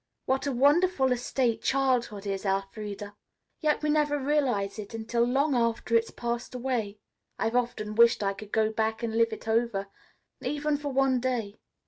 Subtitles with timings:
[0.25, 3.15] What a wonderful estate childhood is, Elfreda.
[3.59, 6.97] Yet we never realize it until long after it has passed away.
[7.37, 9.89] I've often wished I could go back and live it over,
[10.41, 11.59] even for one day."